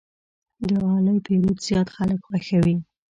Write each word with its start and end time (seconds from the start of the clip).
د 0.67 0.69
غالۍ 0.83 1.17
پېرود 1.25 1.57
زیات 1.67 1.87
خلک 1.95 2.19
خوښوي. 2.27 2.75